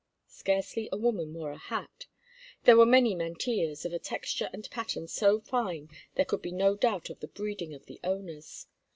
Scarcely 0.29 0.89
a 0.91 0.97
woman 0.97 1.31
wore 1.31 1.51
a 1.51 1.59
hat. 1.59 2.07
There 2.63 2.75
were 2.75 2.87
many 2.87 3.13
mantillas, 3.13 3.85
of 3.85 3.93
a 3.93 3.99
texture 3.99 4.49
and 4.51 4.67
pattern 4.71 5.07
so 5.07 5.39
fine 5.39 5.89
there 6.15 6.25
could 6.25 6.41
be 6.41 6.51
no 6.51 6.75
doubt 6.75 7.11
of 7.11 7.19
the 7.19 7.27
breeding 7.27 7.75
of 7.75 7.85
the 7.85 7.99
owners. 8.03 8.65